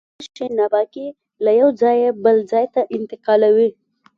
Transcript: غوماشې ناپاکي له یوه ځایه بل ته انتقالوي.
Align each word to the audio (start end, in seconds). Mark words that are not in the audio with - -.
غوماشې 0.09 0.45
ناپاکي 0.57 1.07
له 1.45 1.51
یوه 1.59 1.73
ځایه 1.81 2.09
بل 2.23 2.37
ته 2.73 2.81
انتقالوي. 2.97 3.69